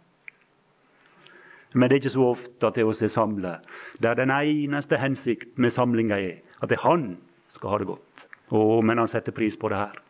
[1.75, 3.59] Men det er ikke så ofte at det oss er samla
[4.03, 7.17] der den eneste hensikt med samlinga er at det er han
[7.49, 8.25] skal ha det godt.
[8.51, 10.01] Å, men han setter pris på det her.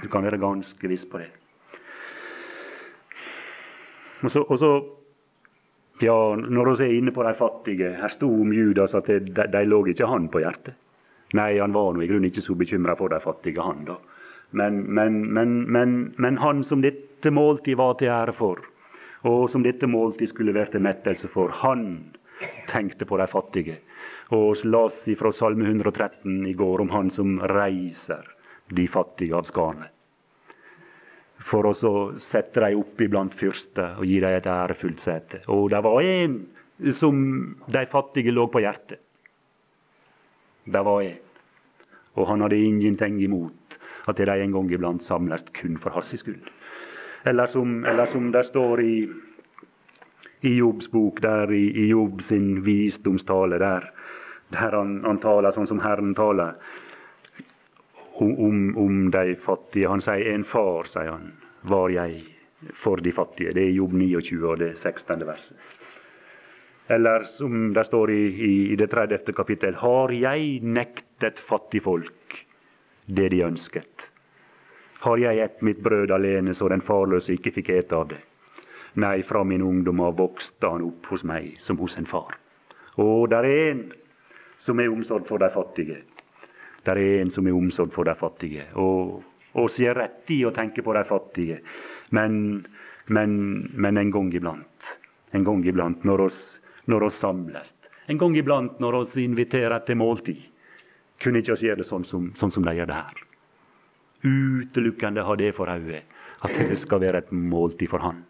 [0.00, 1.28] Du kan være ganske viss på det.
[4.24, 4.70] Og så, og så
[6.00, 9.20] ja, Når vi er inne på de fattige Her sto om Judas at de,
[9.52, 10.76] de lå ikke han på hjertet.
[11.36, 13.98] Nei, han var nå i grunnen ikke så bekymra for de fattige, han da.
[14.50, 18.64] Men, men, men, men, han som dette måltid var til ære for,
[19.28, 21.52] og som dette måltid skulle være til mettelse for.
[21.62, 22.12] Han
[22.70, 23.78] tenkte på de fattige.
[24.32, 28.28] Og las fra Salme 113 i går om han som reiser
[28.70, 29.90] de fattige av skarnet.
[31.40, 31.74] For å
[32.20, 35.40] sette dem opp iblant fyrster og gi dem et ærefullt sete.
[35.48, 36.36] Og det var en
[36.96, 37.16] som
[37.66, 39.00] de fattige lå på hjertet.
[40.64, 41.18] Det var en.
[42.20, 43.76] Og han hadde ingenting imot
[44.08, 46.44] at de en gang iblant samles kun for hans skyld.
[47.22, 49.10] Eller som, eller som det står i,
[50.40, 53.90] i Jobbs bok, der i, i Jobb sin visdomstale, der,
[54.48, 56.56] der han, han, taler sånn som Herren taler
[58.20, 59.88] om, om, de fattige.
[59.88, 62.22] Han sier 'en far', sier han, 'var jeg
[62.74, 63.52] for de fattige'.
[63.52, 65.26] Det er Jobb 29 og det 16.
[65.26, 65.56] verset.
[66.88, 69.32] Eller som det står i, i, i det 30.
[69.32, 72.46] kapittel, 'Har jeg nektet fattigfolk
[73.06, 74.09] det de ønsket'?
[75.00, 78.18] Har jeg ett mitt brød alene, så den farløse ikke fikk ete av det?
[79.00, 82.34] Nei, fra min ungdom av vokste han opp hos meg som hos en far.
[83.00, 83.80] Og der er en
[84.60, 86.02] som er omsorg for de fattige.
[86.84, 88.66] Der er en som er omsorg for de fattige.
[88.76, 89.22] Og
[89.64, 91.62] oss gjør rett i å tenke på de fattige,
[92.12, 92.60] men,
[93.08, 93.32] men,
[93.72, 94.92] men en gang iblant.
[95.32, 96.42] En gang iblant når oss,
[96.84, 97.72] når oss samles.
[98.04, 100.44] En gang iblant når oss inviterer til måltid.
[101.24, 103.26] Kunne ikke oss gjøre det sånn som, sånn som de gjør det her
[104.24, 106.02] utelukkende ha det for øye,
[106.44, 108.24] at det skal være et måltid for Han.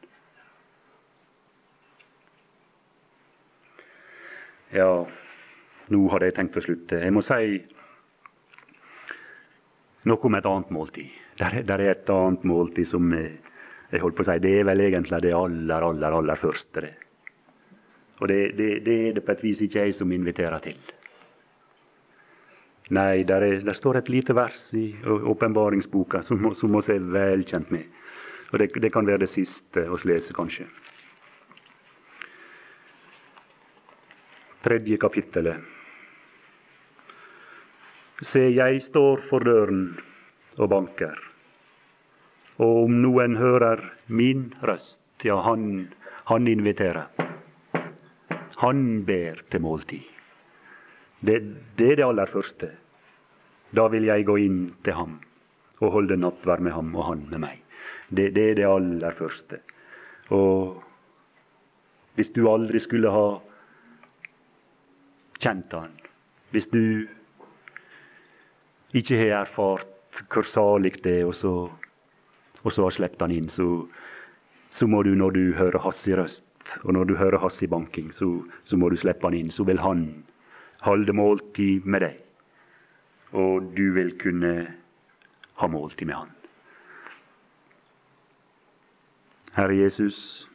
[4.70, 5.04] Ja,
[5.90, 7.00] nå hadde jeg tenkt å slutte.
[7.02, 7.58] Jeg må si
[10.06, 11.10] noe om et annet måltid.
[11.40, 14.84] Der, der er et annet måltid som jeg holdt på å si, Det er vel
[14.86, 16.80] egentlig det aller, aller, aller første.
[16.80, 16.94] det.
[18.20, 20.78] Og det, det, det er det på et vis ikke jeg som inviterer til.
[22.90, 27.70] Nei, der, er, der står et lite vers i åpenbaringsboka som, som vi er velkjent
[27.70, 27.86] med.
[28.50, 30.66] Og det, det, kan være det siste vi leser, kanskje.
[34.60, 35.62] Tredje kapittelet.
[38.20, 39.84] Se, jeg står for døren
[40.58, 41.14] og banker.
[42.60, 45.86] Og om noen hører min røst, ja, han,
[46.28, 47.06] han inviterer.
[48.60, 50.04] Han ber til måltid.
[51.20, 51.38] Det,
[51.78, 52.74] det, er det aller første.
[53.76, 55.18] Da vil jeg gå inn til ham
[55.80, 57.60] og holde nattverd med ham og han med meg.
[58.10, 59.60] Det, det er det aller første.
[60.34, 60.82] Og
[62.18, 63.26] hvis du aldri skulle ha
[65.40, 65.94] kjent han,
[66.50, 67.06] hvis du
[68.92, 69.86] ikke har erfart
[70.30, 71.52] hvor salig det er, og så,
[72.62, 73.86] og så har sluppet han inn, så,
[74.70, 76.44] så, må du, når du hører hans røst,
[76.82, 79.50] og når du hører hans banking, så, så må du slippe han inn.
[79.54, 80.24] Så vil han
[80.82, 82.18] holde måltid med deg.
[83.32, 84.52] Og du vil kunne
[85.60, 86.30] ha måltid med Han.
[89.54, 90.48] Herre Jesus,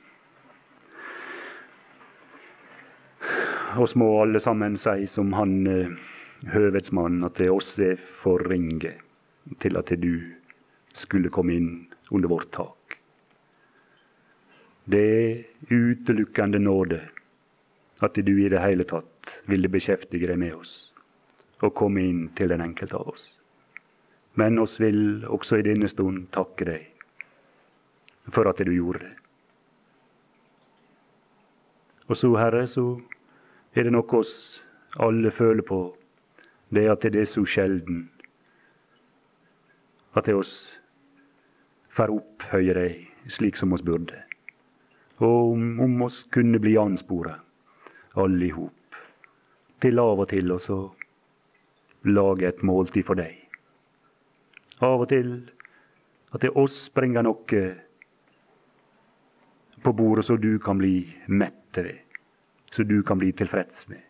[3.78, 5.67] oss må alle sammen si som han
[6.47, 8.95] høvedsmannen, at det oss er for ringe
[9.59, 10.13] til at du
[10.95, 11.69] skulle komme inn
[12.09, 12.97] under vårt tak.
[14.86, 17.01] Det er utelukkende nåde
[18.05, 20.95] at du i det hele tatt ville beskjeftige deg med oss
[21.64, 23.30] og komme inn til den enkelte av oss.
[24.36, 26.91] Men oss vil også i denne stund takke deg
[28.34, 29.14] for at du gjorde det.
[32.08, 32.99] Og så, Herre, så
[33.74, 34.62] er det nok oss
[35.01, 35.95] alle føler på,
[36.70, 38.10] det at det er så sjelden
[40.16, 40.53] at det oss
[41.91, 44.22] får opphøye deg slik som oss burde.
[45.20, 47.38] Og om, om oss kunne bli anspora,
[48.16, 48.99] alle i hop,
[49.82, 50.80] til av og til også
[52.06, 53.36] lage et måltid for deg.
[54.84, 55.36] Av og til
[56.36, 57.62] at det oss bringer noe
[59.86, 60.97] på bordet så du kan bli
[61.28, 62.01] mett ved,
[62.72, 64.01] så du kan bli tilfreds med.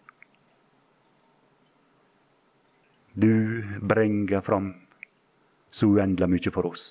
[3.15, 4.73] Du bringer fram
[5.71, 6.85] så uendelig mye for oss.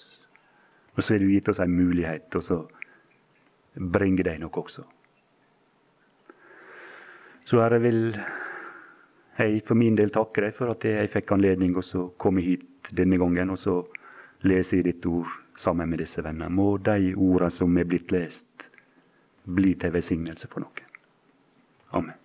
[0.96, 2.58] Og så har du gitt oss en mulighet til å
[3.74, 4.84] bringe deg noe også.
[7.44, 8.14] Så Herre, vil
[9.38, 13.18] jeg for min del takker deg for at jeg fikk anledning å komme hit denne
[13.18, 13.78] gangen og så
[14.44, 16.50] lese i ditt ord sammen med disse vennene.
[16.50, 18.46] Må de ordene som er blitt lest,
[19.44, 20.92] bli til velsignelse for noen.
[21.94, 22.23] Amen.